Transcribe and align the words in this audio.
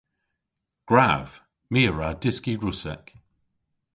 Gwrav! 0.89 1.27
My 1.71 1.81
a 1.89 1.91
wra 1.93 2.09
dyski 2.21 2.53
Russek. 2.63 3.05